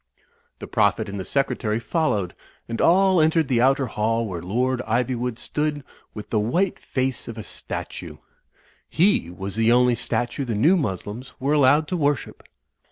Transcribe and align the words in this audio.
The 0.57 0.65
Prophet 0.65 1.07
and 1.07 1.19
the 1.19 1.23
Secretary 1.23 1.79
followed; 1.79 2.33
and 2.67 2.81
all 2.81 3.21
entered 3.21 3.47
the 3.47 3.61
outer 3.61 3.85
hall 3.85 4.25
where 4.27 4.41
Lord 4.41 4.81
Ivywood 4.87 5.37
stood 5.37 5.83
with 6.15 6.31
the 6.31 6.39
white 6.39 6.79
face 6.79 7.27
of 7.27 7.37
a 7.37 7.43
statue. 7.43 8.17
He 8.89 9.29
was 9.29 9.55
the 9.55 9.71
only 9.71 9.93
statue 9.93 10.43
the 10.43 10.55
New 10.55 10.75
Moslems 10.75 11.33
were 11.39 11.53
allowed 11.53 11.87
to 11.89 11.97
worship. 11.97 12.41